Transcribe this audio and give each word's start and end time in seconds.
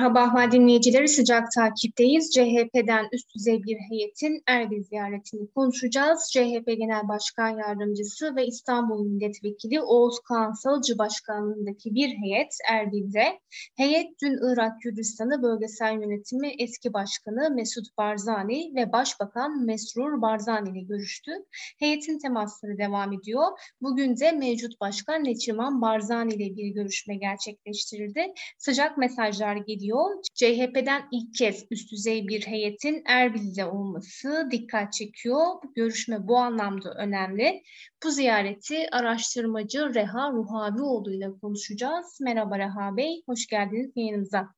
Merhaba 0.00 0.20
Ahval 0.20 0.52
dinleyicileri, 0.52 1.08
sıcak 1.08 1.52
takipteyiz. 1.52 2.30
CHP'den 2.34 3.08
üst 3.12 3.34
düzey 3.34 3.62
bir 3.62 3.76
heyetin 3.90 4.42
Erbil 4.46 4.82
ziyaretini 4.82 5.50
konuşacağız. 5.50 6.30
CHP 6.32 6.66
Genel 6.66 7.08
Başkan 7.08 7.58
Yardımcısı 7.58 8.36
ve 8.36 8.46
İstanbul 8.46 9.04
Milletvekili 9.04 9.80
Oğuz 9.80 10.20
Kansalcı 10.20 10.98
Başkanlığındaki 10.98 11.94
bir 11.94 12.08
heyet 12.08 12.56
Erbil'de. 12.70 13.40
Heyet 13.76 14.06
dün 14.22 14.38
Irak 14.52 14.80
Kürdistanı 14.80 15.42
Bölgesel 15.42 15.92
Yönetimi 15.92 16.52
eski 16.58 16.92
başkanı 16.92 17.50
Mesut 17.54 17.98
Barzani 17.98 18.72
ve 18.74 18.92
Başbakan 18.92 19.64
Mesrur 19.64 20.22
Barzani 20.22 20.70
ile 20.70 20.80
görüştü. 20.80 21.30
Heyetin 21.78 22.18
temasları 22.18 22.78
devam 22.78 23.12
ediyor. 23.12 23.46
Bugün 23.82 24.16
de 24.16 24.32
mevcut 24.32 24.80
başkan 24.80 25.24
Neçirman 25.24 25.82
Barzani 25.82 26.34
ile 26.34 26.56
bir 26.56 26.68
görüşme 26.68 27.16
gerçekleştirildi. 27.16 28.32
Sıcak 28.58 28.98
mesajlar 28.98 29.56
geliyor 29.56 29.89
ediyor. 29.90 30.22
CHP'den 30.34 31.08
ilk 31.12 31.34
kez 31.34 31.66
üst 31.70 31.92
düzey 31.92 32.28
bir 32.28 32.46
heyetin 32.46 33.02
Erbil'de 33.06 33.64
olması 33.64 34.48
dikkat 34.50 34.92
çekiyor. 34.92 35.46
Bu 35.64 35.74
görüşme 35.74 36.28
bu 36.28 36.36
anlamda 36.36 36.94
önemli. 36.94 37.62
Bu 38.04 38.10
ziyareti 38.10 38.90
araştırmacı 38.92 39.94
Reha 39.94 40.32
Ruhavioğlu 40.32 41.12
ile 41.12 41.30
konuşacağız. 41.42 42.18
Merhaba 42.20 42.58
Reha 42.58 42.96
Bey, 42.96 43.22
hoş 43.26 43.46
geldiniz 43.46 43.92
yayınımıza. 43.96 44.48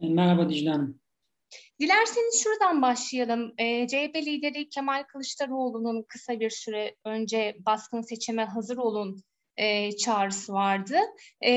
Merhaba 0.00 0.48
Dicle 0.48 0.70
Hanım. 0.70 1.00
Dilerseniz 1.80 2.42
şuradan 2.44 2.82
başlayalım. 2.82 3.54
E, 3.58 3.88
CHP 3.88 4.16
lideri 4.16 4.68
Kemal 4.68 5.02
Kılıçdaroğlu'nun 5.02 6.04
kısa 6.08 6.40
bir 6.40 6.50
süre 6.50 6.96
önce 7.04 7.56
baskın 7.66 8.00
seçime 8.00 8.44
hazır 8.44 8.76
olun 8.76 9.22
e, 9.56 9.96
çağrısı 9.96 10.52
vardı. 10.52 10.96
E, 11.40 11.50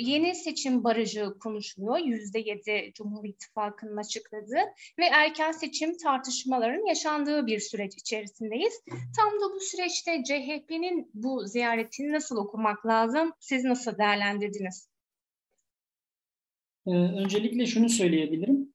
yeni 0.00 0.34
seçim 0.34 0.84
barajı 0.84 1.38
konuşuluyor. 1.40 1.98
Yüzde 1.98 2.38
yedi 2.38 2.92
Cumhur 2.94 3.24
İttifakı'nın 3.24 3.96
açıkladığı 3.96 4.64
ve 4.98 5.04
erken 5.04 5.52
seçim 5.52 5.96
tartışmaların 5.96 6.86
yaşandığı 6.86 7.46
bir 7.46 7.60
süreç 7.60 7.94
içerisindeyiz. 7.94 8.80
Tam 8.90 9.40
da 9.40 9.54
bu 9.54 9.60
süreçte 9.60 10.22
CHP'nin 10.24 11.10
bu 11.14 11.46
ziyaretini 11.46 12.12
nasıl 12.12 12.36
okumak 12.36 12.86
lazım? 12.86 13.32
Siz 13.40 13.64
nasıl 13.64 13.98
değerlendirdiniz? 13.98 14.88
Ee, 16.86 16.90
öncelikle 16.90 17.66
şunu 17.66 17.88
söyleyebilirim. 17.88 18.74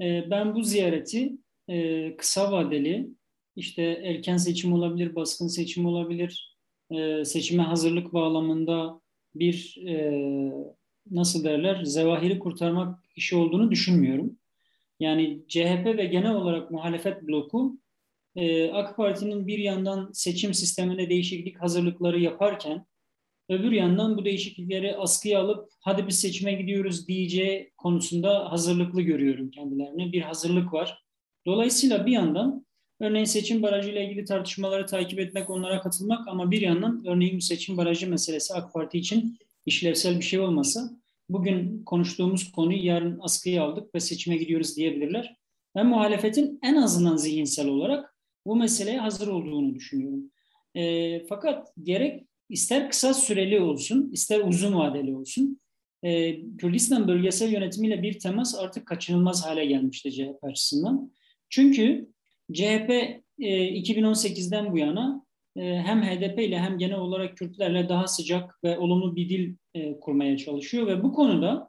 Ee, 0.00 0.30
ben 0.30 0.54
bu 0.54 0.62
ziyareti 0.62 1.32
e, 1.68 2.16
kısa 2.16 2.52
vadeli, 2.52 3.08
işte 3.56 3.82
erken 3.82 4.36
seçim 4.36 4.72
olabilir, 4.72 5.14
baskın 5.14 5.46
seçim 5.46 5.86
olabilir, 5.86 6.47
e, 6.90 7.24
seçime 7.24 7.62
hazırlık 7.62 8.12
bağlamında 8.12 9.00
bir 9.34 9.76
e, 9.86 10.22
nasıl 11.10 11.44
derler 11.44 11.84
zevahiri 11.84 12.38
kurtarmak 12.38 12.98
işi 13.16 13.36
olduğunu 13.36 13.70
düşünmüyorum. 13.70 14.38
Yani 15.00 15.42
CHP 15.48 15.86
ve 15.86 16.04
genel 16.04 16.34
olarak 16.34 16.70
muhalefet 16.70 17.22
bloku 17.22 17.78
e, 18.36 18.70
AK 18.70 18.96
Parti'nin 18.96 19.46
bir 19.46 19.58
yandan 19.58 20.10
seçim 20.12 20.54
sistemine 20.54 21.10
değişiklik 21.10 21.62
hazırlıkları 21.62 22.20
yaparken 22.20 22.86
öbür 23.48 23.72
yandan 23.72 24.18
bu 24.18 24.24
değişiklikleri 24.24 24.96
askıya 24.96 25.40
alıp 25.40 25.68
hadi 25.80 26.06
biz 26.06 26.20
seçime 26.20 26.52
gidiyoruz 26.52 27.08
diyeceği 27.08 27.72
konusunda 27.76 28.52
hazırlıklı 28.52 29.02
görüyorum 29.02 29.50
kendilerini. 29.50 30.12
Bir 30.12 30.22
hazırlık 30.22 30.72
var. 30.72 31.04
Dolayısıyla 31.46 32.06
bir 32.06 32.12
yandan 32.12 32.66
Örneğin 33.00 33.24
seçim 33.24 33.62
barajı 33.62 33.90
ile 33.90 34.04
ilgili 34.04 34.24
tartışmaları 34.24 34.86
takip 34.86 35.18
etmek, 35.18 35.50
onlara 35.50 35.80
katılmak 35.80 36.28
ama 36.28 36.50
bir 36.50 36.60
yandan 36.60 37.04
örneğin 37.06 37.38
seçim 37.38 37.76
barajı 37.76 38.10
meselesi 38.10 38.54
AK 38.54 38.72
Parti 38.72 38.98
için 38.98 39.38
işlevsel 39.66 40.16
bir 40.16 40.24
şey 40.24 40.40
olmasa 40.40 40.90
bugün 41.28 41.84
konuştuğumuz 41.84 42.52
konuyu 42.52 42.84
yarın 42.84 43.18
askıya 43.22 43.64
aldık 43.64 43.94
ve 43.94 44.00
seçime 44.00 44.36
gidiyoruz 44.36 44.76
diyebilirler. 44.76 45.36
Ben 45.76 45.86
muhalefetin 45.86 46.58
en 46.62 46.76
azından 46.76 47.16
zihinsel 47.16 47.68
olarak 47.68 48.14
bu 48.46 48.56
meseleye 48.56 48.98
hazır 48.98 49.28
olduğunu 49.28 49.74
düşünüyorum. 49.74 50.30
E, 50.74 51.26
fakat 51.26 51.72
gerek 51.82 52.26
ister 52.48 52.90
kısa 52.90 53.14
süreli 53.14 53.60
olsun, 53.60 54.10
ister 54.12 54.40
uzun 54.40 54.74
vadeli 54.74 55.16
olsun, 55.16 55.60
e, 56.02 56.40
Kürdistan 56.56 57.08
bölgesel 57.08 57.52
yönetimiyle 57.52 58.02
bir 58.02 58.18
temas 58.18 58.54
artık 58.54 58.86
kaçınılmaz 58.86 59.46
hale 59.46 59.66
gelmişti 59.66 60.12
CHP 60.12 60.44
açısından. 60.44 61.12
Çünkü 61.48 62.08
CHP 62.52 62.90
e, 63.38 63.80
2018'den 63.80 64.72
bu 64.72 64.78
yana 64.78 65.26
e, 65.56 65.62
hem 65.62 66.02
HDP 66.02 66.38
ile 66.38 66.58
hem 66.58 66.78
genel 66.78 66.98
olarak 66.98 67.36
Kürtlerle 67.36 67.88
daha 67.88 68.06
sıcak 68.06 68.64
ve 68.64 68.78
olumlu 68.78 69.16
bir 69.16 69.28
dil 69.28 69.56
e, 69.74 70.00
kurmaya 70.00 70.36
çalışıyor 70.36 70.86
ve 70.86 71.02
bu 71.02 71.12
konuda 71.12 71.68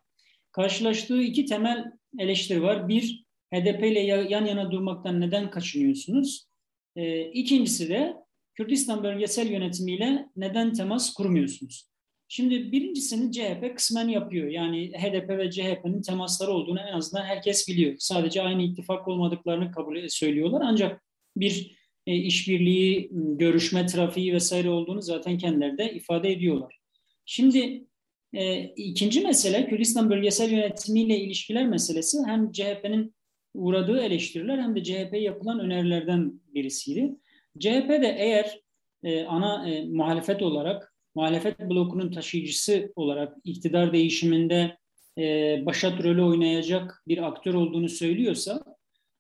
karşılaştığı 0.52 1.22
iki 1.22 1.46
temel 1.46 1.86
eleştiri 2.20 2.64
var. 2.64 2.88
Bir, 2.88 3.26
HDP 3.54 3.84
ile 3.84 4.00
yan 4.00 4.46
yana 4.46 4.72
durmaktan 4.72 5.22
neden 5.22 5.50
kaçınıyorsunuz? 5.50 6.48
E, 6.96 7.32
ikincisi 7.32 7.90
de 7.90 8.16
Kürdistan 8.54 9.04
bölgesel 9.04 9.52
yönetimiyle 9.52 10.30
neden 10.36 10.74
temas 10.74 11.14
kurmuyorsunuz? 11.14 11.90
Şimdi 12.32 12.72
birincisini 12.72 13.32
CHP 13.32 13.76
kısmen 13.76 14.08
yapıyor. 14.08 14.48
Yani 14.48 14.92
HDP 14.92 15.30
ve 15.30 15.52
CHP'nin 15.52 16.02
temasları 16.02 16.52
olduğunu 16.52 16.80
en 16.80 16.94
azından 16.94 17.26
herkes 17.26 17.68
biliyor. 17.68 17.96
Sadece 18.00 18.42
aynı 18.42 18.64
ittifak 18.64 19.08
olmadıklarını 19.08 19.72
kabul 19.72 20.08
söylüyorlar. 20.08 20.62
Ancak 20.66 21.02
bir 21.38 21.76
e, 22.08 22.16
işbirliği, 22.16 23.10
görüşme 23.12 23.86
trafiği 23.86 24.34
vesaire 24.34 24.70
olduğunu 24.70 25.02
zaten 25.02 25.38
kendileri 25.38 25.78
de 25.78 25.94
ifade 25.94 26.32
ediyorlar. 26.32 26.80
Şimdi 27.26 27.88
e, 28.34 28.64
ikinci 28.64 29.22
mesele 29.22 29.68
Kürdistan 29.68 30.10
bölgesel 30.10 30.52
yönetimiyle 30.52 31.20
ilişkiler 31.20 31.68
meselesi 31.68 32.18
hem 32.26 32.52
CHP'nin 32.52 33.16
uğradığı 33.54 34.02
eleştiriler 34.02 34.58
hem 34.58 34.76
de 34.76 34.84
CHP'ye 34.84 35.22
yapılan 35.22 35.60
önerilerden 35.60 36.42
birisiydi. 36.54 37.16
CHP 37.60 37.90
de 37.90 38.16
eğer 38.20 38.60
e, 39.04 39.24
ana 39.24 39.70
e, 39.70 39.86
muhalefet 39.86 40.42
olarak 40.42 40.99
muhalefet 41.20 41.60
blokunun 41.60 42.12
taşıyıcısı 42.12 42.94
olarak 42.96 43.38
iktidar 43.44 43.94
değişiminde 43.94 44.78
e, 45.18 45.24
başat 45.66 46.04
rolü 46.04 46.22
oynayacak 46.22 47.04
bir 47.08 47.28
aktör 47.28 47.54
olduğunu 47.54 47.90
söylüyorsa 47.90 48.64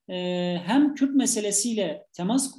e, 0.09 0.15
hem 0.65 0.95
Kürt 0.95 1.15
meselesiyle 1.15 2.05
temas 2.13 2.55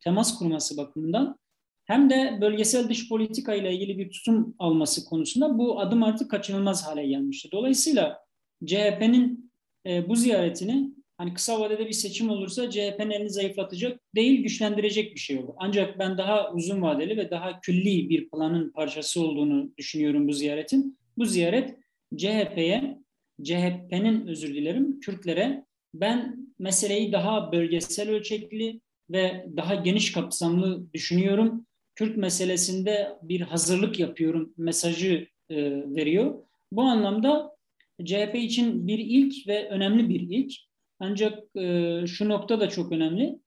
temas 0.00 0.38
kurması 0.38 0.76
bakımından 0.76 1.38
hem 1.84 2.10
de 2.10 2.38
bölgesel 2.40 2.88
dış 2.88 3.08
politika 3.08 3.54
ile 3.54 3.74
ilgili 3.74 3.98
bir 3.98 4.10
tutum 4.10 4.54
alması 4.58 5.04
konusunda 5.04 5.58
bu 5.58 5.80
adım 5.80 6.02
artık 6.02 6.30
kaçınılmaz 6.30 6.86
hale 6.86 7.06
gelmişti. 7.06 7.48
Dolayısıyla 7.52 8.18
CHP'nin 8.66 9.52
e, 9.86 10.08
bu 10.08 10.16
ziyaretini 10.16 10.90
hani 11.18 11.34
kısa 11.34 11.60
vadede 11.60 11.86
bir 11.86 11.92
seçim 11.92 12.30
olursa 12.30 12.70
CHP'nin 12.70 13.10
elini 13.10 13.30
zayıflatacak 13.30 14.00
değil 14.14 14.42
güçlendirecek 14.42 15.14
bir 15.14 15.20
şey 15.20 15.38
olur. 15.38 15.54
Ancak 15.56 15.98
ben 15.98 16.18
daha 16.18 16.52
uzun 16.52 16.82
vadeli 16.82 17.16
ve 17.16 17.30
daha 17.30 17.60
külli 17.60 18.08
bir 18.08 18.28
planın 18.30 18.72
parçası 18.72 19.20
olduğunu 19.20 19.72
düşünüyorum 19.78 20.28
bu 20.28 20.32
ziyaretin. 20.32 20.98
Bu 21.18 21.24
ziyaret 21.24 21.76
CHP'ye, 22.16 22.98
CHP'nin 23.42 24.26
özür 24.26 24.54
dilerim 24.54 25.00
Kürtlere 25.00 25.64
ben 25.94 26.48
meseleyi 26.58 27.12
daha 27.12 27.52
bölgesel 27.52 28.10
ölçekli 28.10 28.80
ve 29.10 29.46
daha 29.56 29.74
geniş 29.74 30.12
kapsamlı 30.12 30.92
düşünüyorum. 30.92 31.66
Kürt 31.94 32.16
meselesinde 32.16 33.08
bir 33.22 33.40
hazırlık 33.40 33.98
yapıyorum 33.98 34.54
mesajı 34.56 35.28
e, 35.50 35.56
veriyor. 35.94 36.34
Bu 36.72 36.82
anlamda 36.82 37.56
CHP 38.04 38.34
için 38.34 38.86
bir 38.86 38.98
ilk 38.98 39.48
ve 39.48 39.68
önemli 39.68 40.08
bir 40.08 40.20
ilk. 40.20 40.67
Ancak 41.00 41.56
e, 41.56 42.04
şu 42.06 42.28
nokta 42.28 42.60
da 42.60 42.68
çok 42.68 42.92
önemli. 42.92 43.38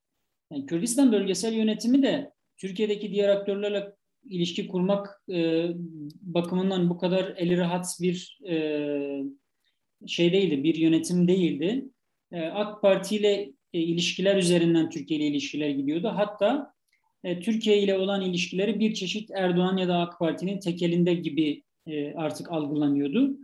Yani 0.51 0.65
Kürdistan 0.65 1.12
bölgesel 1.12 1.53
yönetimi 1.53 2.03
de 2.03 2.31
Türkiye'deki 2.57 3.12
diğer 3.12 3.30
aktörlerle 3.30 3.92
ilişki 4.24 4.68
kurmak 4.68 5.21
e, 5.30 5.68
bakımından 6.21 6.89
bu 6.89 6.98
kadar 6.98 7.33
eli 7.38 7.57
rahat 7.57 7.98
bir 8.01 8.39
e, 8.50 8.56
şey 10.07 10.33
değildi, 10.33 10.63
bir 10.63 10.75
yönetim 10.75 11.27
değildi. 11.27 11.86
E, 12.31 12.42
AK 12.42 12.81
Parti 12.81 13.15
ile 13.15 13.51
e, 13.74 13.80
ilişkiler 13.80 14.36
üzerinden 14.36 14.89
Türkiye 14.89 15.19
ile 15.19 15.27
ilişkiler 15.27 15.69
gidiyordu. 15.69 16.12
Hatta 16.15 16.74
e, 17.24 17.39
Türkiye 17.39 17.81
ile 17.81 17.97
olan 17.97 18.21
ilişkileri 18.21 18.80
bir 18.80 18.94
çeşit 18.94 19.31
Erdoğan 19.31 19.77
ya 19.77 19.88
da 19.88 19.97
AK 19.97 20.19
Parti'nin 20.19 20.59
tekelinde 20.59 21.13
gibi 21.13 21.63
e, 21.88 22.13
artık 22.13 22.51
algılanıyordu 22.51 23.38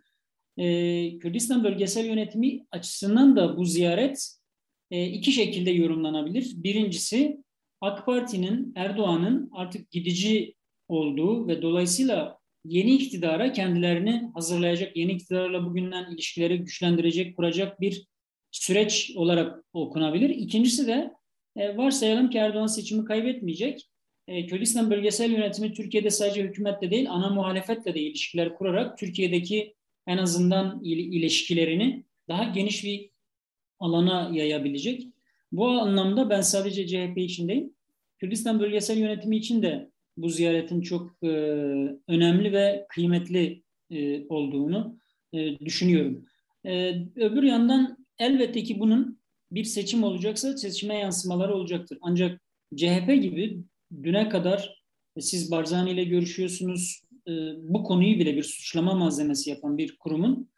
e, 0.58 1.18
Kürdistan 1.18 1.64
bölgesel 1.64 2.06
yönetimi 2.06 2.66
açısından 2.72 3.36
da 3.36 3.58
bu 3.58 3.66
ziyaret 3.66 4.38
e, 4.92 5.06
iki 5.06 5.32
şekilde 5.32 5.72
yorumlanabilir. 5.72 6.54
Birincisi 6.56 7.38
AK 7.82 8.06
Parti'nin, 8.06 8.74
Erdoğan'ın 8.76 9.50
artık 9.54 9.92
gidici 9.92 10.56
olduğu 10.88 11.48
ve 11.48 11.62
dolayısıyla 11.62 12.38
yeni 12.66 12.96
iktidara 12.96 13.52
kendilerini 13.52 14.32
hazırlayacak, 14.34 14.98
yeni 14.98 15.12
iktidarla 15.12 15.66
bugünden 15.66 16.12
ilişkileri 16.14 16.58
güçlendirecek, 16.58 17.36
kuracak 17.36 17.82
bir 17.82 18.08
süreç 18.52 19.12
olarak 19.16 19.64
okunabilir. 19.74 20.30
İkincisi 20.30 20.88
de 20.88 21.12
e, 21.56 21.78
varsayalım 21.78 22.30
ki 22.30 22.38
Erdoğan 22.38 22.68
seçimi 22.68 23.06
kaybetmeyecek. 23.06 23.90
E, 24.28 24.46
Kürdistan 24.46 24.92
bölgesel 24.92 25.32
yönetimi 25.32 25.74
Türkiye'de 25.74 26.10
sadece 26.10 26.44
hükümetle 26.44 26.92
değil 26.92 27.10
ana 27.10 27.30
muhalefetle 27.30 27.94
de 27.94 28.00
ilişkiler 28.00 28.56
kurarak 28.56 28.98
Türkiye'deki 28.98 29.77
en 30.08 30.18
azından 30.18 30.82
il, 30.84 31.14
ilişkilerini 31.14 32.04
daha 32.28 32.44
geniş 32.44 32.84
bir 32.84 33.10
alana 33.80 34.30
yayabilecek. 34.34 35.08
Bu 35.52 35.68
anlamda 35.68 36.30
ben 36.30 36.42
sadece 36.42 36.88
CHP 36.88 37.18
için 37.18 37.48
değil, 37.48 37.70
Kürdistan 38.20 38.60
bölgesel 38.60 38.98
yönetimi 38.98 39.38
için 39.38 39.62
de 39.62 39.92
bu 40.18 40.30
ziyaretin 40.30 40.82
çok 40.82 41.24
e, 41.24 41.28
önemli 42.08 42.54
ve 42.54 42.86
kıymetli 42.90 43.64
e, 43.92 44.28
olduğunu 44.28 45.00
e, 45.34 45.60
düşünüyorum. 45.60 46.26
E, 46.66 46.90
öbür 47.16 47.44
yandan 47.44 47.98
elbette 48.20 48.64
ki 48.64 48.80
bunun 48.80 49.20
bir 49.52 49.64
seçim 49.64 50.04
olacaksa 50.04 50.58
seçime 50.58 50.98
yansımaları 50.98 51.56
olacaktır. 51.56 51.98
Ancak 52.02 52.42
CHP 52.76 53.08
gibi 53.22 53.58
düne 54.04 54.30
kadar 54.30 54.84
siz 55.20 55.52
Barzani 55.52 55.92
ile 55.92 56.04
görüşüyorsunuz, 56.04 57.02
e, 57.28 57.32
bu 57.58 57.84
konuyu 57.84 58.20
bile 58.20 58.36
bir 58.36 58.44
suçlama 58.44 58.96
malzemesi 58.96 59.50
yapan 59.50 59.78
bir 59.78 59.98
kurumun 59.98 60.50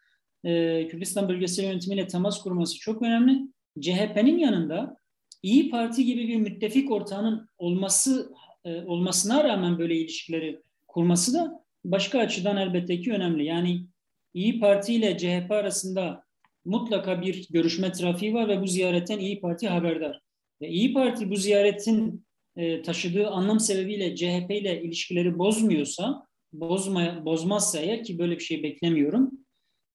e, 0.44 0.88
Kürdistan 0.88 1.28
bölgesel 1.28 1.64
yönetimiyle 1.64 2.06
temas 2.06 2.42
kurması 2.42 2.78
çok 2.78 3.02
önemli. 3.02 3.40
CHP'nin 3.80 4.38
yanında 4.38 4.96
İyi 5.42 5.70
Parti 5.70 6.04
gibi 6.04 6.28
bir 6.28 6.36
müttefik 6.36 6.90
ortağının 6.90 7.48
olması 7.58 8.32
e, 8.64 8.82
olmasına 8.82 9.44
rağmen 9.44 9.78
böyle 9.78 9.96
ilişkileri 9.96 10.62
kurması 10.88 11.34
da 11.34 11.64
başka 11.84 12.18
açıdan 12.18 12.56
elbette 12.56 13.00
ki 13.00 13.12
önemli. 13.12 13.44
Yani 13.44 13.86
İyi 14.34 14.60
Parti 14.60 14.94
ile 14.94 15.18
CHP 15.18 15.50
arasında 15.50 16.24
mutlaka 16.64 17.22
bir 17.22 17.48
görüşme 17.50 17.92
trafiği 17.92 18.34
var 18.34 18.48
ve 18.48 18.62
bu 18.62 18.66
ziyaretten 18.66 19.18
İyi 19.18 19.40
Parti 19.40 19.68
haberdar. 19.68 20.20
Ve 20.60 20.68
İyi 20.68 20.92
Parti 20.92 21.30
bu 21.30 21.36
ziyaretin 21.36 22.26
e, 22.56 22.82
taşıdığı 22.82 23.28
anlam 23.28 23.60
sebebiyle 23.60 24.16
CHP 24.16 24.50
ile 24.50 24.82
ilişkileri 24.82 25.38
bozmuyorsa, 25.38 26.26
bozma, 26.52 27.24
bozmazsa 27.24 27.78
eğer 27.78 28.04
ki 28.04 28.18
böyle 28.18 28.34
bir 28.34 28.44
şey 28.44 28.62
beklemiyorum. 28.62 29.30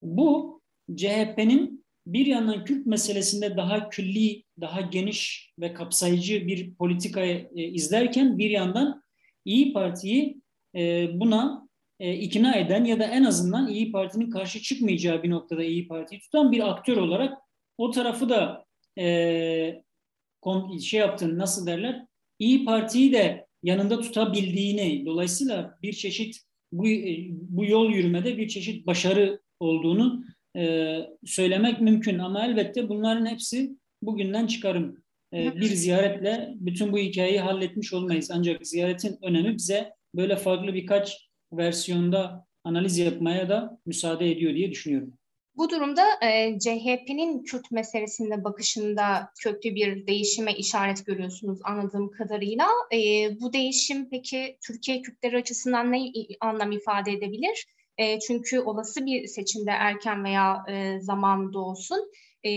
Bu 0.01 0.61
CHP'nin 0.95 1.85
bir 2.07 2.25
yandan 2.25 2.65
Kürt 2.65 2.85
meselesinde 2.85 3.57
daha 3.57 3.89
külli, 3.89 4.43
daha 4.61 4.81
geniş 4.81 5.53
ve 5.59 5.73
kapsayıcı 5.73 6.47
bir 6.47 6.75
politika 6.75 7.21
e, 7.25 7.47
izlerken 7.55 8.37
bir 8.37 8.49
yandan 8.49 9.03
İyi 9.45 9.73
Parti'yi 9.73 10.41
e, 10.75 11.07
buna 11.19 11.67
e, 11.99 12.13
ikna 12.13 12.55
eden 12.55 12.85
ya 12.85 12.99
da 12.99 13.03
en 13.03 13.23
azından 13.23 13.67
İyi 13.67 13.91
Parti'nin 13.91 14.29
karşı 14.29 14.61
çıkmayacağı 14.61 15.23
bir 15.23 15.29
noktada 15.29 15.63
İyi 15.63 15.87
Parti'yi 15.87 16.21
tutan 16.21 16.51
bir 16.51 16.69
aktör 16.69 16.97
olarak 16.97 17.37
o 17.77 17.91
tarafı 17.91 18.29
da 18.29 18.65
e, 18.97 19.81
şey 20.81 20.99
yaptığını 20.99 21.37
nasıl 21.37 21.67
derler 21.67 22.05
İyi 22.39 22.65
Parti'yi 22.65 23.13
de 23.13 23.44
yanında 23.65 24.01
tutabildiğini 24.01 25.05
dolayısıyla 25.05 25.77
bir 25.81 25.93
çeşit 25.93 26.37
bu, 26.71 26.87
e, 26.87 27.27
bu 27.29 27.65
yol 27.65 27.91
yürümede 27.91 28.37
bir 28.37 28.47
çeşit 28.47 28.87
başarı 28.87 29.41
olduğunu 29.59 30.23
e, 30.57 30.97
söylemek 31.25 31.81
mümkün 31.81 32.19
ama 32.19 32.45
elbette 32.45 32.89
bunların 32.89 33.25
hepsi 33.25 33.77
bugünden 34.01 34.47
çıkarım. 34.47 35.03
E, 35.33 35.55
bir 35.55 35.65
ziyaretle 35.65 36.53
bütün 36.55 36.91
bu 36.91 36.97
hikayeyi 36.97 37.39
halletmiş 37.39 37.93
olmayız. 37.93 38.31
Ancak 38.31 38.67
ziyaretin 38.67 39.17
önemi 39.21 39.55
bize 39.55 39.93
böyle 40.15 40.35
farklı 40.35 40.73
birkaç 40.73 41.29
versiyonda 41.53 42.45
analiz 42.63 42.97
yapmaya 42.97 43.49
da 43.49 43.79
müsaade 43.85 44.31
ediyor 44.31 44.53
diye 44.53 44.71
düşünüyorum. 44.71 45.13
Bu 45.57 45.69
durumda 45.69 46.03
e, 46.21 46.59
CHP'nin 46.59 47.43
Kürt 47.43 47.71
meselesinde 47.71 48.43
bakışında 48.43 49.31
köklü 49.41 49.75
bir 49.75 50.07
değişime 50.07 50.53
işaret 50.53 51.05
görüyorsunuz 51.05 51.59
anladığım 51.63 52.11
kadarıyla. 52.11 52.67
E, 52.93 52.97
bu 53.41 53.53
değişim 53.53 54.09
peki 54.09 54.57
Türkiye 54.67 55.01
Kürtleri 55.01 55.37
açısından 55.37 55.91
ne 55.91 55.99
anlam 56.39 56.71
ifade 56.71 57.11
edebilir? 57.11 57.65
E, 57.97 58.19
çünkü 58.19 58.59
olası 58.59 59.05
bir 59.05 59.27
seçimde 59.27 59.71
erken 59.71 60.23
veya 60.23 60.63
e, 60.69 60.99
zamanda 61.01 61.59
olsun 61.59 62.11
e, 62.43 62.51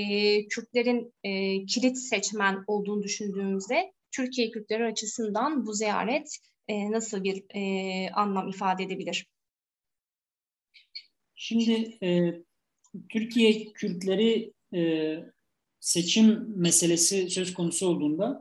Kürtlerin 0.49 1.15
e, 1.25 1.65
kilit 1.67 1.99
seçmen 1.99 2.65
olduğunu 2.67 3.03
düşündüğümüzde 3.03 3.93
Türkiye 4.11 4.51
Kürtleri 4.51 4.85
açısından 4.85 5.67
bu 5.67 5.73
ziyaret 5.73 6.39
e, 6.69 6.91
nasıl 6.91 7.25
bir 7.25 7.45
e, 7.55 8.11
anlam 8.11 8.49
ifade 8.49 8.85
edebilir? 8.85 9.27
Şimdi 11.35 11.99
e, 12.03 12.33
Türkiye 13.09 13.73
Kürtleri 13.73 14.53
e, 14.75 15.15
seçim 15.81 16.45
meselesi 16.57 17.31
söz 17.31 17.55
konusu 17.55 17.87
olduğunda 17.87 18.41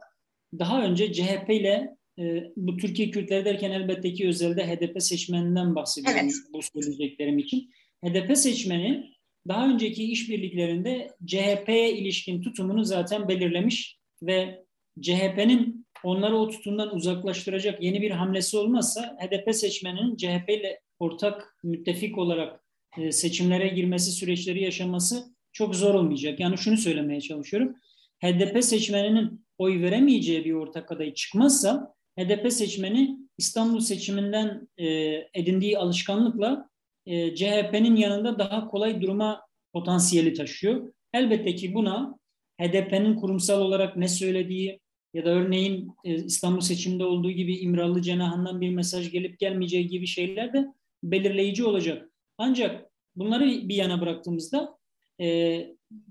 daha 0.59 0.83
önce 0.83 1.13
CHP 1.13 1.49
ile 1.49 1.97
e, 2.19 2.51
bu 2.57 2.77
Türkiye 2.77 3.11
Kürtleri 3.11 3.45
derken 3.45 3.71
elbette 3.71 4.13
ki 4.13 4.27
özelde 4.27 4.67
HDP 4.67 5.01
seçmeninden 5.01 5.75
bahsediyorum 5.75 6.21
evet. 6.23 6.33
bu 6.53 6.61
söyleyeceklerim 6.61 7.37
için. 7.37 7.69
HDP 8.05 8.37
seçmeni 8.37 9.17
daha 9.47 9.69
önceki 9.69 10.11
işbirliklerinde 10.11 11.11
CHP'ye 11.25 11.97
ilişkin 11.97 12.41
tutumunu 12.41 12.85
zaten 12.85 13.27
belirlemiş 13.27 13.97
ve 14.21 14.65
CHP'nin 15.01 15.87
onları 16.03 16.37
o 16.37 16.49
tutumdan 16.49 16.95
uzaklaştıracak 16.95 17.83
yeni 17.83 18.01
bir 18.01 18.11
hamlesi 18.11 18.57
olmazsa 18.57 19.17
HDP 19.19 19.55
seçmeninin 19.55 20.15
CHP 20.15 20.49
ile 20.49 20.79
ortak 20.99 21.57
müttefik 21.63 22.17
olarak 22.17 22.66
e, 22.97 23.11
seçimlere 23.11 23.67
girmesi, 23.67 24.11
süreçleri 24.11 24.63
yaşaması 24.63 25.25
çok 25.51 25.75
zor 25.75 25.93
olmayacak. 25.93 26.39
Yani 26.39 26.57
şunu 26.57 26.77
söylemeye 26.77 27.21
çalışıyorum. 27.21 27.75
HDP 28.23 28.63
seçmeninin 28.63 29.45
oy 29.57 29.81
veremeyeceği 29.81 30.45
bir 30.45 30.53
ortak 30.53 30.91
aday 30.91 31.13
çıkmazsa 31.13 31.93
HDP 32.19 32.53
seçmeni 32.53 33.17
İstanbul 33.37 33.79
seçiminden 33.79 34.67
e, 34.77 34.87
edindiği 35.33 35.77
alışkanlıkla 35.77 36.69
e, 37.05 37.35
CHP'nin 37.35 37.95
yanında 37.95 38.39
daha 38.39 38.67
kolay 38.67 39.01
duruma 39.01 39.41
potansiyeli 39.73 40.33
taşıyor. 40.33 40.93
Elbette 41.13 41.55
ki 41.55 41.73
buna 41.73 42.17
HDP'nin 42.61 43.15
kurumsal 43.15 43.61
olarak 43.61 43.97
ne 43.97 44.07
söylediği 44.07 44.79
ya 45.13 45.25
da 45.25 45.29
örneğin 45.29 45.91
e, 46.03 46.15
İstanbul 46.15 46.61
seçiminde 46.61 47.05
olduğu 47.05 47.31
gibi 47.31 47.57
İmralı 47.57 48.01
cenahından 48.01 48.61
bir 48.61 48.69
mesaj 48.69 49.11
gelip 49.11 49.39
gelmeyeceği 49.39 49.87
gibi 49.87 50.07
şeyler 50.07 50.53
de 50.53 50.67
belirleyici 51.03 51.65
olacak. 51.65 52.09
Ancak 52.37 52.86
bunları 53.19 53.45
bir 53.45 53.75
yana 53.75 54.01
bıraktığımızda 54.01 54.77
e, 55.21 55.59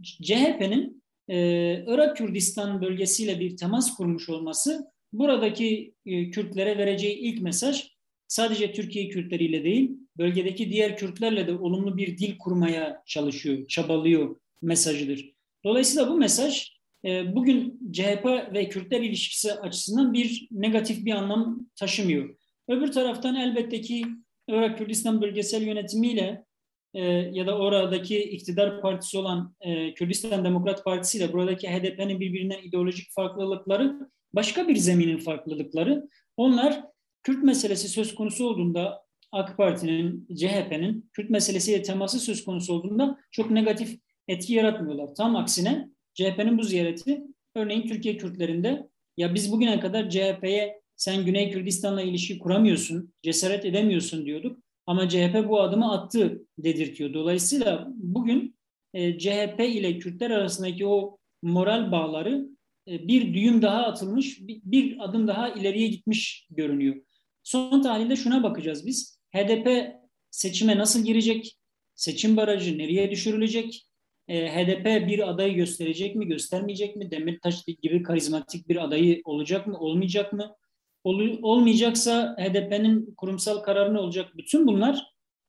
CHP'nin 0.03 1.03
e, 1.29 1.37
Irak 1.87 2.17
Kürdistan 2.17 2.83
bölgesiyle 2.83 3.41
bir 3.41 3.57
temas 3.57 3.97
kurmuş 3.97 4.29
olması 4.29 4.91
buradaki 5.13 5.95
e, 6.07 6.31
Kürtlere 6.31 6.79
vereceği 6.79 7.19
ilk 7.19 7.43
mesaj 7.43 7.97
sadece 8.29 8.73
Türkiye 8.73 9.09
Kürtleriyle 9.09 9.65
değil, 9.65 9.91
bölgedeki 10.19 10.71
diğer 10.71 10.97
Kürtlerle 10.97 11.47
de 11.47 11.53
olumlu 11.53 11.97
bir 11.97 12.19
dil 12.19 12.39
kurmaya 12.39 13.03
çalışıyor, 13.07 13.67
çabalıyor 13.67 14.37
mesajıdır. 14.63 15.33
Dolayısıyla 15.65 16.11
bu 16.11 16.17
mesaj 16.17 16.77
e, 17.05 17.35
bugün 17.37 17.81
CHP 17.93 18.25
ve 18.55 18.69
Kürtler 18.69 19.01
ilişkisi 19.01 19.53
açısından 19.53 20.13
bir 20.13 20.49
negatif 20.51 21.05
bir 21.05 21.13
anlam 21.13 21.69
taşımıyor. 21.77 22.37
Öbür 22.69 22.93
taraftan 22.93 23.37
elbette 23.37 23.81
ki 23.81 24.07
Irak 24.49 24.79
Kürdistan 24.79 25.23
bölgesel 25.23 25.63
yönetimiyle 25.63 26.45
e, 26.97 27.03
ya 27.33 27.47
da 27.47 27.59
oradaki 27.59 28.23
iktidar 28.23 28.81
partisi 28.81 29.19
olan 29.19 29.55
e, 29.61 29.95
Kürdistan 29.95 30.45
Demokrat 30.45 30.85
Partisi 30.85 31.19
ile 31.19 31.33
buradaki 31.33 31.69
HDP'nin 31.69 32.21
birbirinden 32.21 32.63
ideolojik 32.63 33.13
farklılıkları 33.13 34.11
başka 34.33 34.69
bir 34.69 34.77
zeminin 34.77 35.19
farklılıkları. 35.19 36.09
Onlar 36.37 36.83
Kürt 37.23 37.43
meselesi 37.43 37.89
söz 37.89 38.15
konusu 38.15 38.49
olduğunda 38.49 39.03
AK 39.33 39.57
Parti'nin, 39.57 40.29
CHP'nin 40.37 41.11
Kürt 41.13 41.31
meselesiyle 41.31 41.83
teması 41.83 42.21
söz 42.21 42.45
konusu 42.45 42.75
olduğunda 42.75 43.19
çok 43.31 43.51
negatif 43.51 43.99
etki 44.29 44.55
yaratmıyorlar. 44.55 45.15
Tam 45.15 45.37
aksine 45.37 45.89
CHP'nin 46.15 46.59
bu 46.59 46.63
ziyareti 46.63 47.23
örneğin 47.55 47.89
Türkiye 47.89 48.17
Kürtlerinde 48.17 48.89
ya 49.17 49.35
biz 49.35 49.53
bugüne 49.53 49.81
kadar 49.81 50.11
CHP'ye 50.11 50.81
sen 50.97 51.25
Güney 51.25 51.51
Kürdistan'la 51.51 52.03
ilişki 52.03 52.39
kuramıyorsun, 52.39 53.15
cesaret 53.23 53.65
edemiyorsun 53.65 54.27
diyorduk. 54.27 54.66
Ama 54.87 55.09
CHP 55.09 55.49
bu 55.49 55.61
adımı 55.61 55.93
attı 55.93 56.43
dedirtiyor. 56.59 57.15
Dolayısıyla 57.15 57.89
bugün 57.97 58.57
e, 58.95 59.19
CHP 59.19 59.61
ile 59.61 59.99
Kürtler 59.99 60.31
arasındaki 60.31 60.87
o 60.87 61.19
moral 61.43 61.93
bağları 61.93 62.49
e, 62.89 63.09
bir 63.09 63.35
düğüm 63.35 63.63
daha 63.63 63.83
atılmış, 63.87 64.41
bir, 64.41 65.05
adım 65.05 65.29
daha 65.29 65.49
ileriye 65.49 65.89
gitmiş 65.89 66.47
görünüyor. 66.51 66.97
Son 67.43 67.83
tahlilde 67.83 68.17
şuna 68.17 68.43
bakacağız 68.43 68.87
biz. 68.87 69.21
HDP 69.35 69.95
seçime 70.31 70.79
nasıl 70.79 71.05
girecek? 71.05 71.57
Seçim 71.95 72.37
barajı 72.37 72.79
nereye 72.79 73.11
düşürülecek? 73.11 73.87
E, 74.29 74.49
HDP 74.49 75.09
bir 75.09 75.29
adayı 75.29 75.55
gösterecek 75.55 76.17
mi, 76.17 76.27
göstermeyecek 76.27 76.97
mi? 76.97 77.11
Demirtaş 77.11 77.65
gibi 77.83 78.03
karizmatik 78.03 78.69
bir 78.69 78.85
adayı 78.85 79.21
olacak 79.25 79.67
mı, 79.67 79.79
olmayacak 79.79 80.33
mı? 80.33 80.57
Ol, 81.07 81.39
olmayacaksa 81.43 82.37
HDP'nin 82.39 83.15
kurumsal 83.17 83.59
kararı 83.59 83.95
ne 83.95 83.99
olacak? 83.99 84.37
Bütün 84.37 84.67
bunlar 84.67 85.07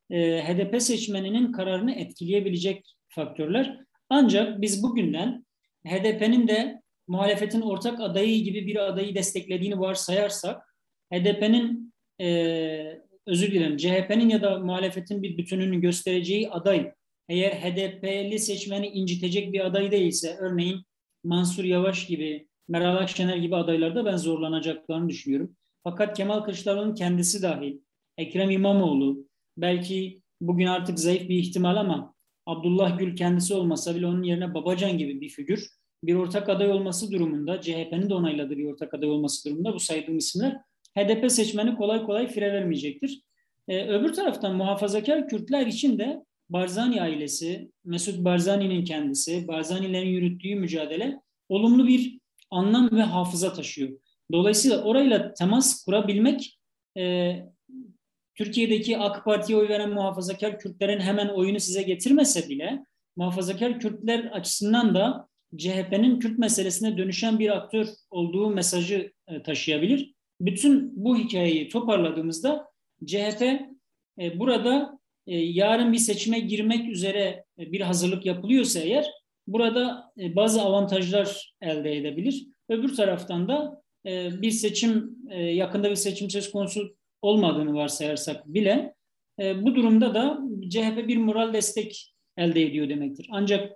e, 0.09 0.41
HDP 0.41 0.81
seçmeninin 0.81 1.51
kararını 1.51 1.91
etkileyebilecek 1.91 2.95
faktörler. 3.09 3.79
Ancak 4.09 4.61
biz 4.61 4.83
bugünden 4.83 5.45
HDP'nin 5.87 6.47
de 6.47 6.81
muhalefetin 7.07 7.61
ortak 7.61 7.99
adayı 8.01 8.43
gibi 8.43 8.67
bir 8.67 8.87
adayı 8.87 9.15
desteklediğini 9.15 9.79
varsayarsak 9.79 10.75
HDP'nin 11.13 11.93
e, 12.21 13.01
özür 13.25 13.51
dilerim 13.51 13.77
CHP'nin 13.77 14.29
ya 14.29 14.41
da 14.41 14.59
muhalefetin 14.59 15.23
bir 15.23 15.37
bütününü 15.37 15.81
göstereceği 15.81 16.49
aday 16.49 16.91
eğer 17.29 17.51
HDP'li 17.51 18.39
seçmeni 18.39 18.87
incitecek 18.87 19.53
bir 19.53 19.65
aday 19.65 19.91
değilse 19.91 20.37
örneğin 20.39 20.83
Mansur 21.23 21.63
Yavaş 21.63 22.07
gibi 22.07 22.47
Meral 22.67 22.97
Akşener 22.97 23.37
gibi 23.37 23.55
adaylarda 23.55 24.05
ben 24.05 24.17
zorlanacaklarını 24.17 25.09
düşünüyorum. 25.09 25.55
Fakat 25.83 26.17
Kemal 26.17 26.39
Kılıçdaroğlu'nun 26.39 26.95
kendisi 26.95 27.41
dahil, 27.41 27.77
Ekrem 28.17 28.49
İmamoğlu, 28.49 29.27
belki 29.57 30.21
bugün 30.41 30.67
artık 30.67 30.99
zayıf 30.99 31.29
bir 31.29 31.39
ihtimal 31.39 31.75
ama 31.75 32.13
Abdullah 32.45 32.99
Gül 32.99 33.15
kendisi 33.15 33.53
olmasa 33.53 33.95
bile 33.95 34.07
onun 34.07 34.23
yerine 34.23 34.53
Babacan 34.53 34.97
gibi 34.97 35.21
bir 35.21 35.29
figür 35.29 35.69
bir 36.03 36.15
ortak 36.15 36.49
aday 36.49 36.71
olması 36.71 37.11
durumunda, 37.11 37.61
CHP'nin 37.61 38.09
de 38.09 38.13
onayladığı 38.13 38.57
bir 38.57 38.65
ortak 38.65 38.93
aday 38.93 39.09
olması 39.09 39.49
durumunda 39.49 39.73
bu 39.73 39.79
saydığım 39.79 40.17
isimler 40.17 40.57
HDP 40.97 41.31
seçmeni 41.31 41.75
kolay 41.75 42.03
kolay 42.03 42.27
fire 42.27 42.53
vermeyecektir. 42.53 43.21
Ee, 43.67 43.87
öbür 43.87 44.13
taraftan 44.13 44.55
muhafazakar 44.55 45.27
Kürtler 45.29 45.67
için 45.67 45.99
de 45.99 46.23
Barzani 46.49 47.01
ailesi, 47.01 47.71
Mesut 47.85 48.25
Barzani'nin 48.25 48.85
kendisi, 48.85 49.47
Barzani'lerin 49.47 50.07
yürüttüğü 50.07 50.55
mücadele 50.55 51.21
olumlu 51.49 51.87
bir 51.87 52.19
anlam 52.51 52.91
ve 52.91 53.01
hafıza 53.01 53.53
taşıyor. 53.53 53.89
Dolayısıyla 54.31 54.83
orayla 54.83 55.33
temas 55.33 55.85
kurabilmek 55.85 56.59
e, 56.97 57.35
Türkiye'deki 58.35 58.97
AK 58.97 59.25
Parti'ye 59.25 59.59
oy 59.59 59.69
veren 59.69 59.89
muhafazakar 59.89 60.59
Kürtlerin 60.59 60.99
hemen 60.99 61.27
oyunu 61.27 61.59
size 61.59 61.83
getirmese 61.83 62.49
bile 62.49 62.85
muhafazakar 63.15 63.79
Kürtler 63.79 64.25
açısından 64.25 64.95
da 64.95 65.27
CHP'nin 65.57 66.19
Kürt 66.19 66.39
meselesine 66.39 66.97
dönüşen 66.97 67.39
bir 67.39 67.57
aktör 67.57 67.87
olduğu 68.09 68.49
mesajı 68.49 69.13
e, 69.27 69.43
taşıyabilir. 69.43 70.13
Bütün 70.41 71.03
bu 71.03 71.17
hikayeyi 71.17 71.69
toparladığımızda 71.69 72.67
CHP 73.05 73.41
e, 74.21 74.39
burada 74.39 74.99
e, 75.27 75.37
yarın 75.37 75.93
bir 75.93 75.97
seçime 75.97 76.39
girmek 76.39 76.89
üzere 76.89 77.45
bir 77.57 77.81
hazırlık 77.81 78.25
yapılıyorsa 78.25 78.79
eğer 78.79 79.05
burada 79.47 80.11
bazı 80.17 80.61
avantajlar 80.61 81.53
elde 81.61 81.97
edebilir. 81.97 82.47
Öbür 82.69 82.95
taraftan 82.95 83.47
da 83.47 83.81
bir 84.41 84.51
seçim 84.51 85.17
yakında 85.31 85.89
bir 85.89 85.95
seçim 85.95 86.29
söz 86.29 86.51
konusu 86.51 86.95
olmadığını 87.21 87.73
varsayarsak 87.73 88.47
bile 88.47 88.93
bu 89.39 89.75
durumda 89.75 90.13
da 90.13 90.39
CHP 90.69 91.07
bir 91.07 91.17
moral 91.17 91.53
destek 91.53 92.13
elde 92.37 92.63
ediyor 92.63 92.89
demektir. 92.89 93.27
Ancak 93.31 93.71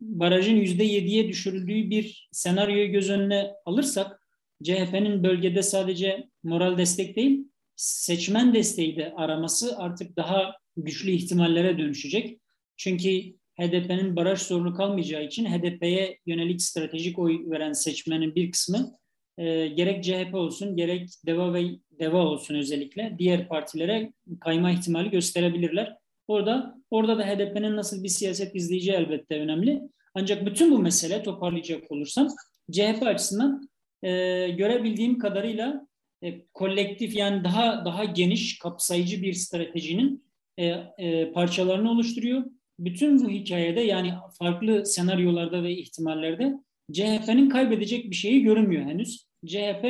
barajın 0.00 0.56
yüzde 0.56 0.84
yediye 0.84 1.28
düşürüldüğü 1.28 1.90
bir 1.90 2.28
senaryoyu 2.32 2.92
göz 2.92 3.10
önüne 3.10 3.50
alırsak 3.64 4.22
CHP'nin 4.62 5.24
bölgede 5.24 5.62
sadece 5.62 6.28
moral 6.42 6.78
destek 6.78 7.16
değil 7.16 7.44
seçmen 7.76 8.54
desteği 8.54 8.96
de 8.96 9.12
araması 9.16 9.78
artık 9.78 10.16
daha 10.16 10.54
güçlü 10.76 11.10
ihtimallere 11.10 11.78
dönüşecek. 11.78 12.40
Çünkü 12.76 13.22
HDP'nin 13.60 14.16
baraj 14.16 14.38
sorunu 14.38 14.74
kalmayacağı 14.74 15.24
için 15.24 15.44
HDP'ye 15.44 16.18
yönelik 16.26 16.62
stratejik 16.62 17.18
oy 17.18 17.50
veren 17.50 17.72
seçmenin 17.72 18.34
bir 18.34 18.52
kısmı 18.52 18.98
e, 19.38 19.68
gerek 19.68 20.04
CHP 20.04 20.34
olsun 20.34 20.76
gerek 20.76 21.08
DEVA 21.26 21.54
ve 21.54 21.64
DEVA 22.00 22.18
olsun 22.18 22.54
özellikle 22.54 23.16
diğer 23.18 23.48
partilere 23.48 24.12
kayma 24.40 24.70
ihtimali 24.70 25.10
gösterebilirler. 25.10 25.96
Orada 26.28 26.78
orada 26.90 27.18
da 27.18 27.26
HDP'nin 27.26 27.76
nasıl 27.76 28.02
bir 28.02 28.08
siyaset 28.08 28.54
izleyeceği 28.54 28.96
elbette 28.96 29.40
önemli. 29.40 29.82
Ancak 30.14 30.46
bütün 30.46 30.70
bu 30.72 30.78
mesele 30.78 31.22
toparlayacak 31.22 31.92
olursam 31.92 32.28
CHP 32.72 33.02
açısından 33.02 33.68
e, 34.02 34.10
görebildiğim 34.48 35.18
kadarıyla 35.18 35.86
e, 36.22 36.46
kolektif 36.54 37.16
yani 37.16 37.44
daha 37.44 37.84
daha 37.84 38.04
geniş 38.04 38.58
kapsayıcı 38.58 39.22
bir 39.22 39.32
stratejinin 39.32 40.24
e, 40.58 40.66
e, 40.98 41.32
parçalarını 41.32 41.90
oluşturuyor. 41.90 42.44
Bütün 42.78 43.24
bu 43.24 43.30
hikayede 43.30 43.80
yani 43.80 44.12
farklı 44.38 44.86
senaryolarda 44.86 45.62
ve 45.62 45.72
ihtimallerde 45.72 46.54
CHP'nin 46.92 47.48
kaybedecek 47.50 48.10
bir 48.10 48.16
şeyi 48.16 48.42
görünmüyor 48.42 48.84
henüz. 48.84 49.26
CHP 49.46 49.86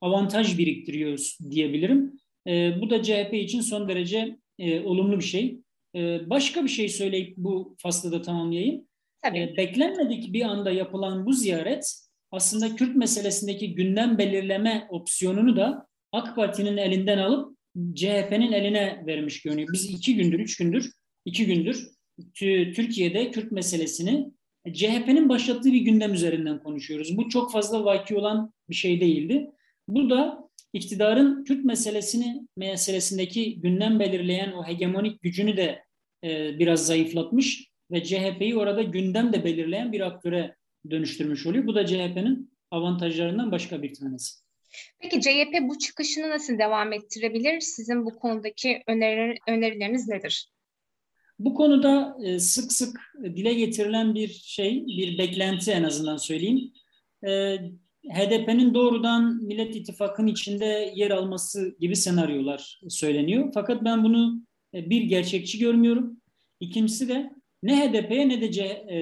avantaj 0.00 0.58
biriktiriyor 0.58 1.36
diyebilirim. 1.50 2.12
E, 2.46 2.80
bu 2.80 2.90
da 2.90 3.02
CHP 3.02 3.34
için 3.34 3.60
son 3.60 3.88
derece 3.88 4.36
e, 4.58 4.80
olumlu 4.80 5.18
bir 5.18 5.24
şey. 5.24 5.60
E, 5.96 6.30
başka 6.30 6.64
bir 6.64 6.68
şey 6.68 6.88
söyleyip 6.88 7.36
bu 7.36 7.76
faslı 7.78 8.12
da 8.12 8.22
tamamlayayım. 8.22 8.84
Tabii. 9.22 9.38
E, 9.38 9.56
beklenmedik 9.56 10.32
bir 10.32 10.42
anda 10.42 10.70
yapılan 10.70 11.26
bu 11.26 11.32
ziyaret 11.32 12.08
aslında 12.30 12.76
Kürt 12.76 12.96
meselesindeki 12.96 13.74
gündem 13.74 14.18
belirleme 14.18 14.86
opsiyonunu 14.90 15.56
da 15.56 15.86
AK 16.12 16.36
Parti'nin 16.36 16.76
elinden 16.76 17.18
alıp 17.18 17.58
CHP'nin 17.94 18.52
eline 18.52 19.02
vermiş 19.06 19.42
görünüyor. 19.42 19.68
Biz 19.72 19.90
iki 19.90 20.16
gündür, 20.16 20.38
üç 20.38 20.56
gündür, 20.56 20.92
iki 21.24 21.46
gündür 21.46 21.88
Türkiye'de 22.74 23.30
Kürt 23.30 23.52
meselesini 23.52 24.30
CHP'nin 24.72 25.28
başlattığı 25.28 25.72
bir 25.72 25.80
gündem 25.80 26.14
üzerinden 26.14 26.62
konuşuyoruz. 26.62 27.16
Bu 27.16 27.28
çok 27.28 27.52
fazla 27.52 27.84
vaki 27.84 28.16
olan 28.16 28.52
bir 28.70 28.74
şey 28.74 29.00
değildi. 29.00 29.50
Bu 29.88 30.10
da 30.10 30.48
iktidarın 30.72 31.44
Kürt 31.44 31.64
meselesini 31.64 32.46
meselesindeki 32.56 33.60
gündem 33.60 34.00
belirleyen 34.00 34.52
o 34.52 34.66
hegemonik 34.66 35.22
gücünü 35.22 35.56
de 35.56 35.82
e, 36.24 36.58
biraz 36.58 36.86
zayıflatmış 36.86 37.70
ve 37.90 38.04
CHP'yi 38.04 38.56
orada 38.56 38.82
gündem 38.82 39.32
de 39.32 39.44
belirleyen 39.44 39.92
bir 39.92 40.00
aktöre 40.00 40.56
dönüştürmüş 40.90 41.46
oluyor. 41.46 41.66
Bu 41.66 41.74
da 41.74 41.86
CHP'nin 41.86 42.50
avantajlarından 42.70 43.52
başka 43.52 43.82
bir 43.82 43.94
tanesi. 43.94 44.34
Peki 44.98 45.20
CHP 45.20 45.60
bu 45.60 45.78
çıkışını 45.78 46.30
nasıl 46.30 46.58
devam 46.58 46.92
ettirebilir? 46.92 47.60
Sizin 47.60 48.04
bu 48.04 48.18
konudaki 48.18 48.82
öneri, 48.86 49.38
önerileriniz 49.48 50.08
nedir? 50.08 50.50
Bu 51.38 51.54
konuda 51.54 52.16
e, 52.24 52.38
sık 52.38 52.72
sık 52.72 53.00
dile 53.24 53.54
getirilen 53.54 54.14
bir 54.14 54.28
şey, 54.28 54.86
bir 54.86 55.18
beklenti 55.18 55.70
en 55.70 55.82
azından 55.82 56.16
söyleyeyim. 56.16 56.72
E, 57.26 57.58
HDP'nin 58.10 58.74
doğrudan 58.74 59.44
Millet 59.44 59.76
İttifakı'nın 59.76 60.26
içinde 60.26 60.92
yer 60.94 61.10
alması 61.10 61.76
gibi 61.80 61.96
senaryolar 61.96 62.80
söyleniyor. 62.88 63.50
Fakat 63.54 63.84
ben 63.84 64.04
bunu 64.04 64.42
e, 64.74 64.90
bir 64.90 65.02
gerçekçi 65.02 65.58
görmüyorum. 65.58 66.20
İkincisi 66.60 67.08
de 67.08 67.30
ne 67.62 67.76
HDP'ye 67.76 68.28
ne 68.28 68.40
de 68.40 68.52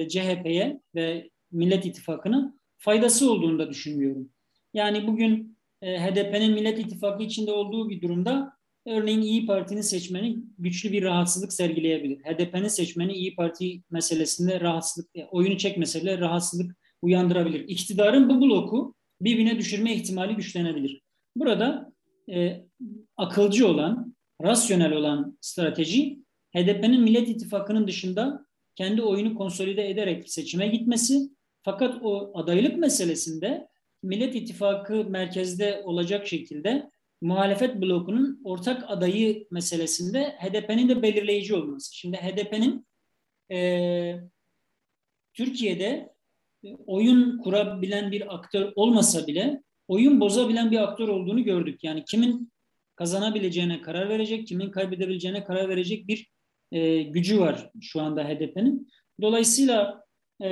CHP'ye 0.09 0.81
ve 0.95 1.29
Millet 1.51 1.85
İttifakı'na 1.85 2.53
faydası 2.77 3.31
olduğunu 3.31 3.59
da 3.59 3.69
düşünmüyorum. 3.69 4.29
Yani 4.73 5.07
bugün 5.07 5.57
HDP'nin 5.83 6.53
Millet 6.53 6.79
İttifakı 6.79 7.23
içinde 7.23 7.51
olduğu 7.51 7.89
bir 7.89 8.01
durumda 8.01 8.56
Örneğin 8.87 9.21
İyi 9.21 9.45
Parti'nin 9.45 9.81
seçmeni 9.81 10.37
güçlü 10.57 10.91
bir 10.91 11.03
rahatsızlık 11.03 11.53
sergileyebilir. 11.53 12.17
HDP'nin 12.17 12.67
seçmeni 12.67 13.13
İyi 13.13 13.35
Parti 13.35 13.81
meselesinde 13.91 14.59
rahatsızlık, 14.59 15.09
e, 15.15 15.25
oyunu 15.25 15.57
çekmese 15.57 16.01
bile 16.01 16.17
rahatsızlık 16.17 16.75
uyandırabilir. 17.01 17.65
İktidarın 17.67 18.29
bu 18.29 18.41
bloku 18.41 18.95
birbirine 19.21 19.57
düşürme 19.57 19.95
ihtimali 19.95 20.35
güçlenebilir. 20.35 21.01
Burada 21.35 21.93
e, 22.31 22.63
akılcı 23.17 23.67
olan, 23.67 24.15
rasyonel 24.43 24.93
olan 24.93 25.37
strateji 25.41 26.19
HDP'nin 26.55 27.01
Millet 27.01 27.29
İttifakı'nın 27.29 27.87
dışında 27.87 28.45
kendi 28.75 29.01
oyunu 29.01 29.35
konsolide 29.35 29.89
ederek 29.89 30.31
seçime 30.31 30.67
gitmesi. 30.67 31.29
Fakat 31.63 31.99
o 32.03 32.31
adaylık 32.39 32.77
meselesinde 32.77 33.67
Millet 34.03 34.35
İttifakı 34.35 35.05
merkezde 35.05 35.81
olacak 35.85 36.27
şekilde 36.27 36.89
muhalefet 37.21 37.81
blokunun 37.81 38.41
ortak 38.43 38.83
adayı 38.87 39.47
meselesinde 39.51 40.35
HDP'nin 40.39 40.89
de 40.89 41.01
belirleyici 41.01 41.55
olması. 41.55 41.95
Şimdi 41.95 42.17
HDP'nin 42.17 42.87
e, 43.51 44.19
Türkiye'de 45.33 46.13
e, 46.63 46.75
oyun 46.87 47.37
kurabilen 47.37 48.11
bir 48.11 48.35
aktör 48.35 48.71
olmasa 48.75 49.27
bile 49.27 49.61
oyun 49.87 50.19
bozabilen 50.19 50.71
bir 50.71 50.83
aktör 50.83 51.07
olduğunu 51.07 51.43
gördük. 51.43 51.83
Yani 51.83 52.03
kimin 52.05 52.51
kazanabileceğine 52.95 53.81
karar 53.81 54.09
verecek, 54.09 54.47
kimin 54.47 54.71
kaybedebileceğine 54.71 55.43
karar 55.43 55.69
verecek 55.69 56.07
bir 56.07 56.31
e, 56.71 57.01
gücü 57.03 57.39
var 57.39 57.71
şu 57.81 58.01
anda 58.01 58.23
HDP'nin. 58.23 58.89
Dolayısıyla 59.21 60.03
e, 60.43 60.49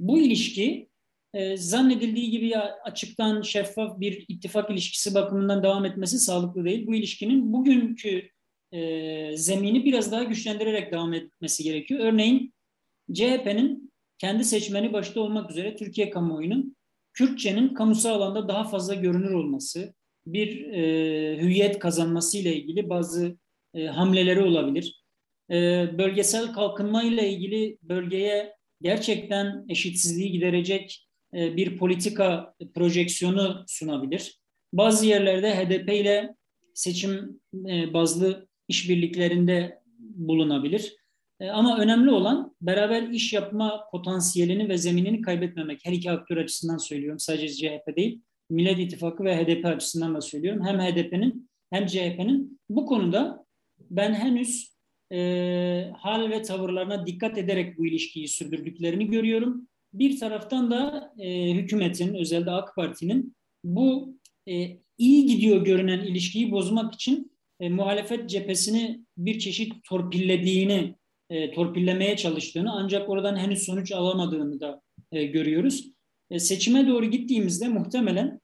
bu 0.00 0.18
ilişki 0.18 0.88
e, 1.34 1.56
zannedildiği 1.56 2.30
gibi 2.30 2.56
açıktan 2.84 3.42
şeffaf 3.42 4.00
bir 4.00 4.24
ittifak 4.28 4.70
ilişkisi 4.70 5.14
bakımından 5.14 5.62
devam 5.62 5.84
etmesi 5.84 6.18
sağlıklı 6.18 6.64
değil. 6.64 6.86
Bu 6.86 6.94
ilişkinin 6.94 7.52
bugünkü 7.52 8.28
e, 8.72 9.36
zemini 9.36 9.84
biraz 9.84 10.12
daha 10.12 10.22
güçlendirerek 10.22 10.92
devam 10.92 11.12
etmesi 11.12 11.64
gerekiyor. 11.64 12.00
Örneğin 12.00 12.54
CHP'nin 13.12 13.92
kendi 14.18 14.44
seçmeni 14.44 14.92
başta 14.92 15.20
olmak 15.20 15.50
üzere 15.50 15.76
Türkiye 15.76 16.10
kamuoyunun 16.10 16.76
Kürtçenin 17.12 17.74
kamusal 17.74 18.14
alanda 18.14 18.48
daha 18.48 18.64
fazla 18.64 18.94
görünür 18.94 19.30
olması, 19.30 19.94
bir 20.26 20.72
e, 20.72 21.42
hüviyet 21.42 21.78
kazanması 21.78 22.38
ile 22.38 22.56
ilgili 22.56 22.88
bazı 22.88 23.36
e, 23.74 23.86
hamleleri 23.86 24.40
olabilir. 24.40 25.02
E, 25.50 25.54
bölgesel 25.98 26.52
kalkınma 26.52 27.02
ile 27.02 27.30
ilgili 27.30 27.78
bölgeye 27.82 28.56
gerçekten 28.82 29.64
eşitsizliği 29.68 30.32
giderecek 30.32 31.08
bir 31.32 31.78
politika 31.78 32.54
projeksiyonu 32.74 33.64
sunabilir. 33.66 34.40
Bazı 34.72 35.06
yerlerde 35.06 35.54
HDP 35.54 35.92
ile 35.92 36.34
seçim 36.74 37.40
e, 37.68 37.94
bazlı 37.94 38.48
işbirliklerinde 38.68 39.82
bulunabilir. 39.98 40.96
E, 41.40 41.48
ama 41.48 41.78
önemli 41.78 42.10
olan 42.10 42.56
beraber 42.60 43.02
iş 43.02 43.32
yapma 43.32 43.84
potansiyelini 43.92 44.68
ve 44.68 44.78
zeminini 44.78 45.22
kaybetmemek. 45.22 45.80
Her 45.84 45.92
iki 45.92 46.10
aktör 46.10 46.36
açısından 46.36 46.78
söylüyorum. 46.78 47.18
Sadece 47.18 47.48
CHP 47.48 47.96
değil. 47.96 48.20
Millet 48.50 48.78
İttifakı 48.78 49.24
ve 49.24 49.36
HDP 49.36 49.66
açısından 49.66 50.14
da 50.14 50.20
söylüyorum. 50.20 50.66
Hem 50.66 50.80
HDP'nin 50.80 51.50
hem 51.70 51.86
CHP'nin 51.86 52.60
bu 52.68 52.86
konuda 52.86 53.44
ben 53.90 54.14
henüz 54.14 54.72
e, 55.12 55.90
hal 55.96 56.30
ve 56.30 56.42
tavırlarına 56.42 57.06
dikkat 57.06 57.38
ederek 57.38 57.78
bu 57.78 57.86
ilişkiyi 57.86 58.28
sürdürdüklerini 58.28 59.10
görüyorum. 59.10 59.68
Bir 59.94 60.20
taraftan 60.20 60.70
da 60.70 61.12
e, 61.18 61.54
hükümetin, 61.54 62.14
özellikle 62.14 62.50
AK 62.50 62.76
Parti'nin 62.76 63.36
bu 63.64 64.18
e, 64.48 64.78
iyi 64.98 65.26
gidiyor 65.26 65.64
görünen 65.64 66.00
ilişkiyi 66.00 66.50
bozmak 66.50 66.94
için 66.94 67.32
e, 67.60 67.68
muhalefet 67.68 68.30
cephesini 68.30 69.04
bir 69.16 69.38
çeşit 69.38 69.84
torpillediğini, 69.84 70.94
e, 71.30 71.50
torpillemeye 71.50 72.16
çalıştığını 72.16 72.72
ancak 72.72 73.08
oradan 73.08 73.36
henüz 73.36 73.62
sonuç 73.62 73.92
alamadığını 73.92 74.60
da 74.60 74.82
e, 75.12 75.24
görüyoruz. 75.24 75.92
E, 76.30 76.38
seçime 76.38 76.88
doğru 76.88 77.06
gittiğimizde 77.06 77.68
muhtemelen 77.68 78.40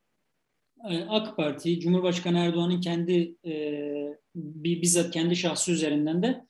e, 0.90 0.98
AK 0.98 1.36
Parti, 1.36 1.80
Cumhurbaşkanı 1.80 2.38
Erdoğan'ın 2.38 2.80
kendi 2.80 3.34
e, 3.46 3.82
bizzat 4.34 5.10
kendi 5.10 5.36
şahsı 5.36 5.72
üzerinden 5.72 6.22
de 6.22 6.44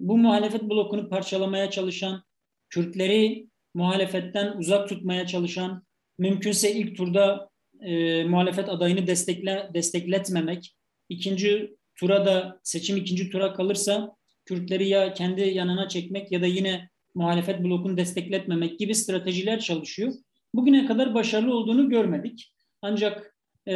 bu 0.00 0.18
muhalefet 0.18 0.62
blokunu 0.62 1.08
parçalamaya 1.08 1.70
çalışan, 1.70 2.22
Kürtleri 2.70 3.48
muhalefetten 3.78 4.56
uzak 4.56 4.88
tutmaya 4.88 5.26
çalışan, 5.26 5.82
mümkünse 6.18 6.72
ilk 6.72 6.96
turda 6.96 7.50
e, 7.80 8.24
muhalefet 8.24 8.68
adayını 8.68 9.06
destekle, 9.06 9.70
destekletmemek, 9.74 10.76
ikinci 11.08 11.76
tura 11.96 12.26
da 12.26 12.60
seçim 12.62 12.96
ikinci 12.96 13.30
tura 13.30 13.52
kalırsa 13.52 14.16
Kürtleri 14.46 14.88
ya 14.88 15.14
kendi 15.14 15.40
yanına 15.40 15.88
çekmek 15.88 16.32
ya 16.32 16.42
da 16.42 16.46
yine 16.46 16.88
muhalefet 17.14 17.64
blokunu 17.64 17.96
destekletmemek 17.96 18.78
gibi 18.78 18.94
stratejiler 18.94 19.60
çalışıyor. 19.60 20.12
Bugüne 20.54 20.86
kadar 20.86 21.14
başarılı 21.14 21.54
olduğunu 21.54 21.88
görmedik. 21.88 22.52
Ancak 22.82 23.34
e, 23.68 23.72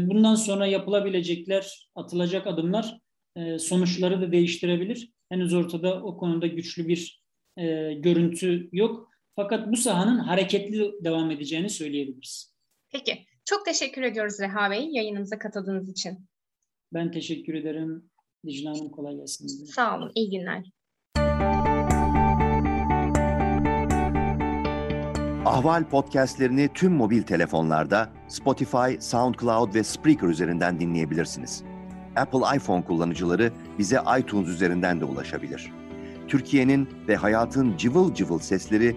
bundan 0.00 0.34
sonra 0.34 0.66
yapılabilecekler, 0.66 1.88
atılacak 1.94 2.46
adımlar 2.46 2.98
e, 3.36 3.58
sonuçları 3.58 4.20
da 4.20 4.32
değiştirebilir. 4.32 5.10
Henüz 5.28 5.54
ortada 5.54 6.02
o 6.02 6.16
konuda 6.16 6.46
güçlü 6.46 6.88
bir 6.88 7.22
e, 7.56 7.94
görüntü 7.94 8.68
yok. 8.72 9.15
Fakat 9.36 9.72
bu 9.72 9.76
sahanın 9.76 10.18
hareketli 10.18 11.04
devam 11.04 11.30
edeceğini 11.30 11.70
söyleyebiliriz. 11.70 12.54
Peki. 12.92 13.26
Çok 13.44 13.64
teşekkür 13.64 14.02
ediyoruz 14.02 14.40
Reha 14.40 14.70
Bey 14.70 14.88
yayınımıza 14.90 15.38
katıldığınız 15.38 15.88
için. 15.90 16.28
Ben 16.94 17.10
teşekkür 17.10 17.54
ederim. 17.54 18.10
Dicle 18.46 18.68
Hanım 18.68 18.90
kolay 18.90 19.16
gelsin. 19.16 19.64
Sağ 19.64 19.98
olun. 19.98 20.12
İyi 20.14 20.30
günler. 20.30 20.64
Ahval 25.44 25.88
podcastlerini 25.88 26.68
tüm 26.74 26.92
mobil 26.92 27.22
telefonlarda 27.22 28.10
Spotify, 28.28 29.00
SoundCloud 29.00 29.74
ve 29.74 29.84
Spreaker 29.84 30.28
üzerinden 30.28 30.80
dinleyebilirsiniz. 30.80 31.62
Apple 32.16 32.56
iPhone 32.56 32.84
kullanıcıları 32.84 33.52
bize 33.78 33.98
iTunes 34.20 34.48
üzerinden 34.48 35.00
de 35.00 35.04
ulaşabilir. 35.04 35.72
Türkiye'nin 36.28 36.88
ve 37.08 37.16
hayatın 37.16 37.76
cıvıl 37.76 38.14
cıvıl 38.14 38.38
sesleri 38.38 38.96